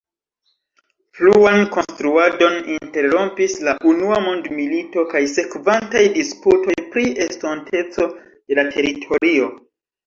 [1.17, 9.57] Pluan konstruadon interrompis la unua mondmilito kaj sekvantaj disputoj pri estonteco de la teritorio.